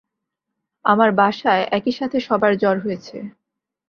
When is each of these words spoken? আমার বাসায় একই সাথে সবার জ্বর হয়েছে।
আমার 0.85 1.09
বাসায় 1.11 1.63
একই 1.71 1.93
সাথে 1.99 2.17
সবার 2.19 2.53
জ্বর 2.57 2.77
হয়েছে। 2.79 3.17